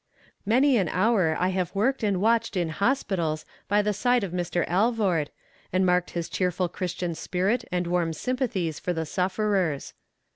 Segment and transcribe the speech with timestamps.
[0.47, 4.67] Many an hour I have worked and watched in hospitals by the side of Mr.
[4.67, 5.29] Alvord,
[5.71, 9.93] and marked his cheerful christian spirit and warm sympathies for the sufferers.